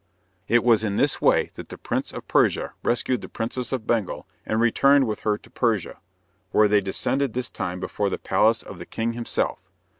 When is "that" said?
1.53-1.69